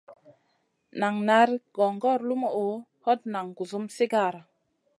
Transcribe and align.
Nan 0.99 1.15
nari 1.27 1.55
gongor 1.75 2.19
lumuʼu, 2.27 2.67
hot 3.03 3.21
nan 3.31 3.47
gusum 3.57 3.83
sigara. 3.95 4.41